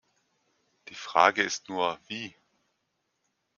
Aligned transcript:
Die 0.87 0.95
Frage 0.95 1.43
ist 1.43 1.69
nur, 1.69 1.99
wie? 2.07 2.35